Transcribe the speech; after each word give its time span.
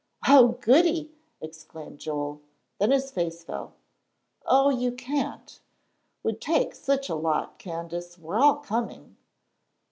"Oh, 0.27 0.57
goody!" 0.61 1.13
exclaimed 1.41 1.99
Joel. 1.99 2.41
Then 2.79 2.89
his 2.89 3.11
face 3.11 3.43
fell. 3.43 3.75
"Oh, 4.47 4.71
you 4.71 4.91
can't, 4.93 5.61
'twould 6.23 6.41
take 6.41 6.73
such 6.73 7.07
a 7.07 7.13
lot, 7.13 7.59
Candace; 7.59 8.17
we're 8.17 8.39
all 8.39 8.55
coming." 8.55 9.17